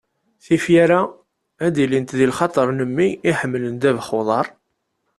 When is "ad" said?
1.65-1.75